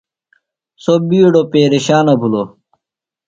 [0.83, 2.49] سوۡ بِیڈوۡ پیرشانہ بِھلوۡ۔